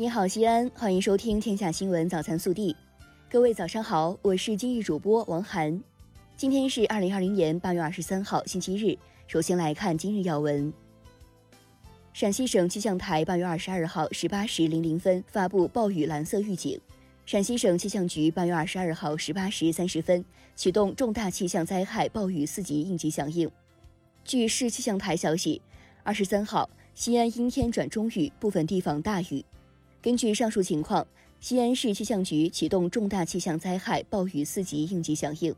[0.00, 2.72] 你好，西安，欢迎收听《天下新闻早餐速递》。
[3.30, 5.78] 各位早上好，我是今日主播王涵。
[6.38, 8.96] 今天是二零二零年八月二十三号，星期日。
[9.26, 10.72] 首先来看今日要闻。
[12.14, 16.80] 陕西省气象台八月二十二号十八时零零分发布暴雨蓝色预警。
[17.26, 20.24] 陕西省气象局八月二十二号十八时三十分
[20.56, 23.50] 启动重大气象灾害暴雨四级应急响应。
[24.24, 25.60] 据市气象台消息，
[26.02, 29.44] 二十三号西安阴天转中雨，部分地方大雨。
[30.02, 31.06] 根据上述情况，
[31.40, 35.54] 西安市气象局启动重大气象灾害暴雨四级应急响应。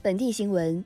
[0.00, 0.82] 本地新闻。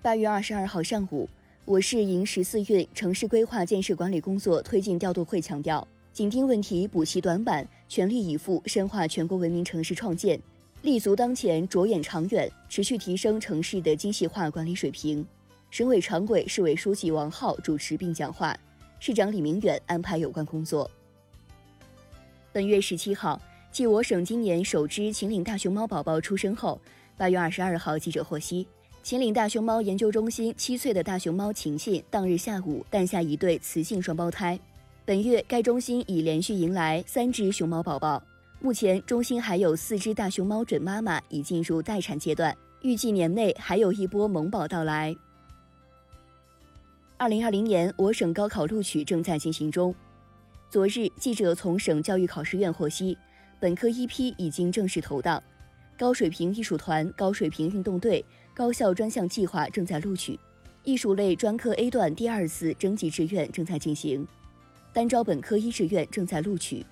[0.00, 1.28] 八月二十二号上午，
[1.66, 5.86] 我市迎十四运城市规划建设管理工作推进调度会强调。
[6.10, 10.40] 紧盯问题，补齐短板，全力以赴深化全国文明城市创建，
[10.80, 15.26] 立足当前，着眼长远，持续提升城市的精细化管理水平。
[15.70, 18.56] 省委常委、市委书记王浩主持并讲话，
[18.98, 20.90] 市长李明远安排有关工作。
[22.52, 23.40] 本月十七号，
[23.70, 26.80] 继我省今年首只秦岭大熊猫宝宝出生后，
[27.16, 28.66] 八月二十二号，记者获悉，
[29.02, 34.58] 秦岭大熊猫研究中心七岁的大熊猫晴晴当日下午诞下一对雌性双胞胎。
[35.04, 38.20] 本月，该中心已连续迎来三只熊猫宝宝。
[38.58, 45.14] 目前，中心还有四只大熊猫准妈妈已进入待产阶段，预计年内还有一波萌宝到来。
[47.18, 49.94] 二零二零年，我省高考录取正在进行中。
[50.68, 53.16] 昨日，记者从省教育考试院获悉，
[53.58, 55.42] 本科一批已经正式投档，
[55.96, 58.22] 高水平艺术团、高水平运动队、
[58.52, 60.38] 高校专项计划正在录取，
[60.84, 64.26] 艺术类专科 A 段第二次征集志愿正在进行。
[64.92, 66.84] 单招本科一志愿正在录取。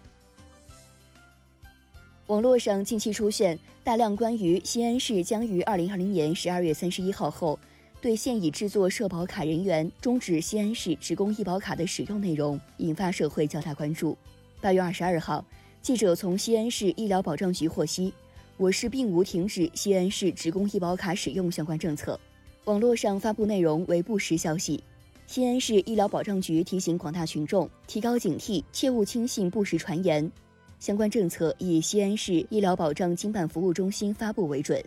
[2.28, 7.58] 网络上近期出现大量关于西安市将于二零二零年十二月三十一号后
[8.04, 14.14] 对现已制作社保卡人员终止西安市职工医保卡的使用内容，引发社会较大关注。
[14.60, 15.42] 八月二十二号，
[15.80, 18.12] 记者从西安市医疗保障局获悉，
[18.58, 22.20] 我市并无停止西安市职工医保卡使用相关政策。
[22.66, 24.84] 网络上发布内容为不实消息。
[25.26, 30.30] 西安市医疗保障局提醒广大群众提高警惕，切勿轻信不实传言。
[30.78, 34.84] 相关政策以西安市医疗保障经办服务中心发布为准。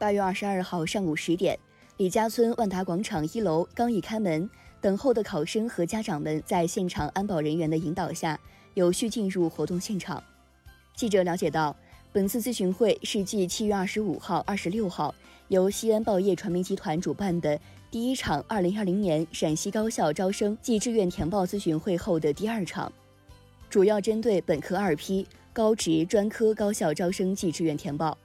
[0.00, 1.58] 八月二十二号上午十点，
[1.98, 4.48] 李家村万达广场一楼刚一开门，
[4.80, 8.40] 等候的考生和家长们在现场安保人员的引导下，
[8.72, 10.24] 有序进入活动现场。
[10.96, 11.76] 记者了解到。
[12.12, 15.14] 本次咨询会是继七月二十五号、二十六号
[15.46, 17.56] 由西安报业传媒集团主办的
[17.88, 22.90] 第一场二零二零年陕西高校招生暨志愿填报咨询会后的第二场，
[23.68, 28.18] 主要针对本科二批高职专科高校招生暨志愿填报。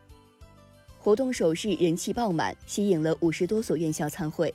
[1.05, 4.51] 活动首日人气爆满，吸引了五十多所院校参会。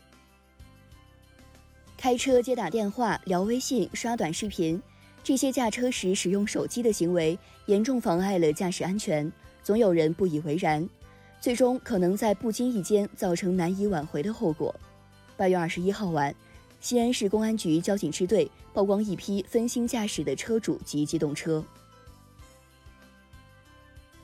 [1.96, 4.82] 开车接打电话、聊微信、刷短视频。
[5.22, 10.84] 这些驾车时使用手机的行为严重妨碍了驾驶安全，总有人不以为然，
[11.40, 14.74] 最终可能在不经意间造成难以挽回的后果。
[15.36, 16.34] 八月二十一号晚，
[16.80, 21.64] 西安市公安局交警支队曝光一批分心驾驶的车主及机动车。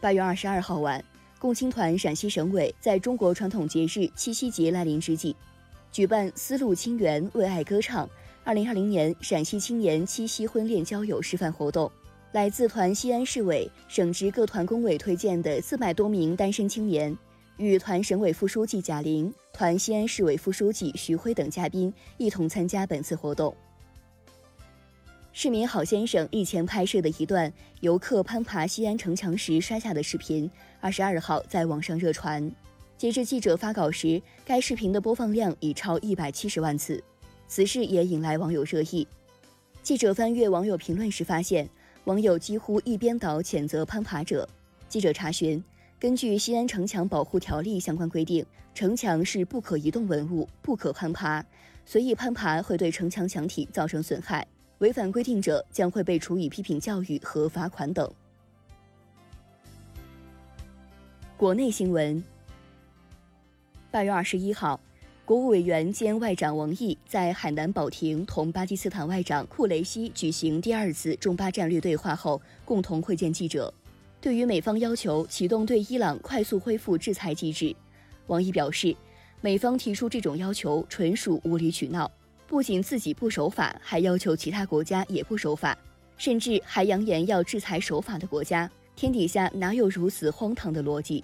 [0.00, 1.04] 八月二十二号晚，
[1.38, 5.36] 共青团陕西省委在中国传统节日七夕节来临之际，
[5.92, 8.08] 举办“丝路清源，为爱歌唱”。
[8.42, 11.91] 二零二零年陕西青年七夕婚恋交友示范活动，
[12.32, 17.16] 来自团西安市委、省直各团工委推荐的四百多名单身青年，
[17.58, 23.54] 与团省委副书记贾玲、团西安市委副书记徐辉等嘉宾一同参加本次活动。
[25.38, 32.50] 市民郝先生日前拍摄的一段游客攀爬西安城墙时摔下的视频，二十二号在网上热传。
[32.97, 37.04] 截至记者发稿时，该视频的播放量已超一百七十万次。
[37.47, 39.06] 此事也引来网友热议。
[39.82, 41.68] 记者翻阅网友评论时发现，
[42.04, 44.48] 网友几乎一边倒谴责攀爬者。
[44.88, 45.62] 记者查询，
[46.00, 48.42] 根据《西安城墙保护条例》相关规定，
[48.72, 51.44] 城墙是不可移动文物，不可攀爬，
[51.84, 54.47] 随意攀爬会对城墙墙体造成损害，
[54.78, 58.11] 违反规定者将会被处以批评教育和罚款等。
[61.37, 62.23] 国内新闻，
[63.91, 64.81] 八月二十一号。
[65.25, 73.75] 国务委员兼外长王毅在海南保亭同巴基斯坦外长库雷西举行第二次中巴战略对话后，共同会见记者。
[74.21, 77.75] 对于美方要求启动对伊朗快速恢复制裁机制，
[78.28, 78.95] 王毅表示，
[79.41, 82.09] 美方提出这种要求纯属无理取闹，
[82.47, 85.77] 不仅自己不守法，还要求其他国家也不守法，
[86.16, 88.71] 甚至还扬言要制裁守法的国家。
[88.95, 91.22] 天底下哪有如此荒唐的逻辑？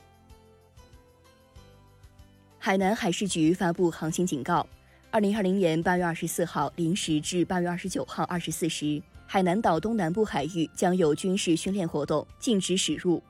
[2.58, 4.66] 海南海事局发布航行警告：
[5.10, 13.22] 二零二零年八月二十四号零时至八月二十九号二十四时，海南岛东南部海域将有军事训练活动，禁止驶入。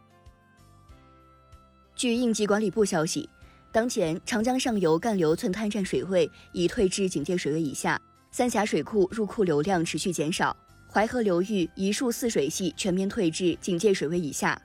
[1.95, 3.29] 据应急管理部消息，
[3.73, 7.99] 当前长江上游干流寸滩站水位已退至警戒水位以下，
[8.31, 10.55] 三峡水库入库流量持续减少，
[10.91, 14.61] 淮河流域一数四水系全面退至警戒水位以下，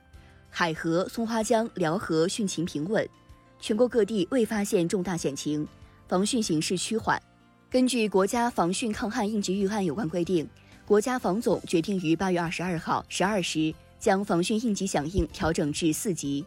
[0.49, 3.07] 海河、松花江、辽河汛情平稳，
[3.61, 5.65] 全国各地未发现重大险情。
[6.09, 7.21] 防汛形势趋缓。
[7.69, 10.45] 根据国家防汛抗旱应急预案有关规定，
[10.85, 16.45] 国家防总决定于八月二十二号十二时将防汛应急响应调整至四级。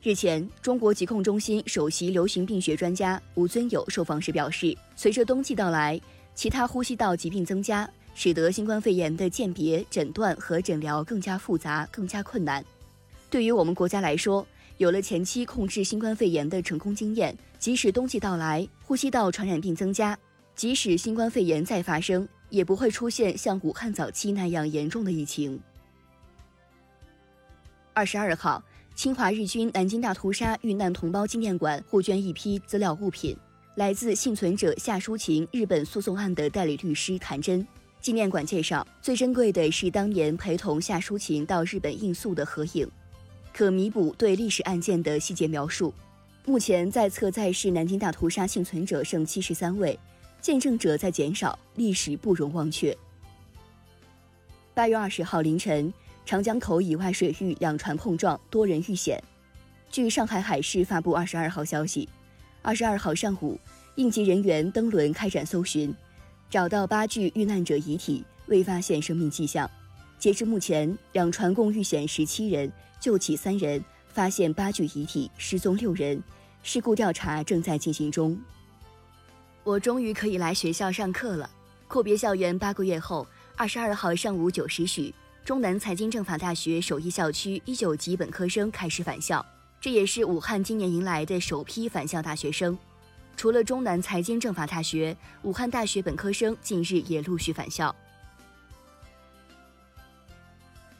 [0.00, 6.00] 日前，中国疾控中心首席流行病学专家吴尊友受访时表示，随着冬季到来，
[6.36, 12.64] 其他呼吸道疾病增加，使得新冠肺炎的鉴别、诊断和诊疗更加复杂、更加困难。
[13.28, 14.46] 对于我们国家来说，
[14.76, 20.16] 有了前期控制新冠肺炎的成功经验，即使冬季到来，呼吸道传染病增加，
[20.54, 25.60] 即使新冠肺炎再发生，也不会出现像武汉早期那样严重的疫情。
[27.92, 28.62] 二十二号，
[28.98, 33.36] 侵华日军南京大屠杀遇难同胞纪念馆获捐一批资料物品，
[33.76, 37.64] 来自幸存者夏淑琴日本诉讼案的代理律师谭真。
[38.00, 42.90] 纪念馆介绍，最珍贵的是当年陪同夏淑琴到日本应诉的合影。
[43.54, 45.94] 可弥补对历史案件的细节描述。
[46.44, 49.96] 目前在册在世南京大屠杀幸存者剩七十三位，
[50.40, 52.98] 见证者在减少，历史不容忘却。
[54.74, 55.94] 八月二十号凌晨，
[56.28, 59.18] 长江口以外水域两船碰撞，多人遇险。
[59.90, 62.06] 据上海海事发布二十二号消息，
[62.60, 63.58] 二十二号上午，
[63.94, 65.90] 应急人员登轮开展搜寻，
[66.50, 69.70] 找到八具遇难者遗体，未发现生命迹象。
[70.18, 72.70] 截至目前，两船共遇险十七人。
[73.00, 76.22] 救起三人，发现八具遗体，失踪六人。
[76.62, 78.38] 事故调查正在进行中。
[79.64, 81.48] 我终于可以来学校上课了。
[81.86, 83.26] 阔别校园八个月后，
[83.56, 85.14] 二十二号上午九时许，
[85.48, 89.42] 中南财经政法大学首义校区一九级本科生开始返校，
[89.80, 92.78] 这也是武汉今年迎来的首批返校大学生。
[93.34, 97.96] 除了中南财经政法大学，武汉大学本科生近日也陆续返校。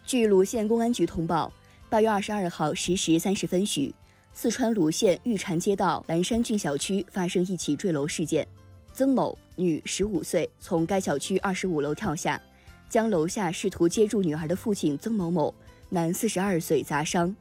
[0.06, 1.53] 据鲁县公安局通报。
[1.91, 3.95] 八月二十二号十时三十分许，
[4.33, 8.49] 四川鲁县玉蟾街道蓝山郡小区发生一起坠楼事件。
[8.95, 12.41] 曾某，女，十五岁，从该小区二十五楼跳下，
[12.88, 15.55] 将楼下试图接住女儿的父亲曾某某，
[15.88, 17.35] 男，四十二岁，砸伤，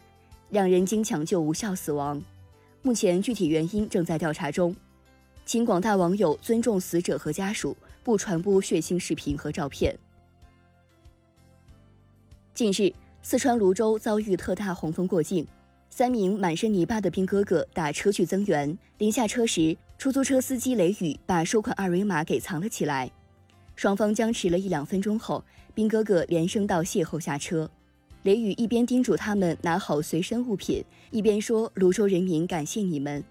[0.50, 2.22] 两人经抢救无效死亡。
[2.82, 4.76] 目前具体原因正在调查中，
[5.46, 9.98] 请广大网友尊重死者和家属，不传播血腥视频和照片。
[12.54, 12.94] 近日。
[13.24, 15.46] 四川泸州遭遇特大洪峰过境，
[15.90, 23.12] 三名满身泥巴的兵哥哥打车去增援，临下车时，出租车司机雷雨把收款二维码给藏了起来。
[23.78, 25.42] 双方僵持了一两分钟后，
[25.76, 27.70] 兵哥哥连声道谢后下车。
[28.24, 33.24] 雷雨一边叮嘱他们拿好随身物品，一边说：“泸州人民感谢你们。”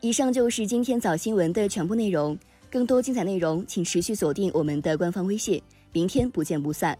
[0.00, 2.36] 以上就是今天早新闻的全部内容，
[2.68, 5.62] 更多精彩内容请持续锁定我们的官方微信。
[5.92, 6.98] 明天不见不散。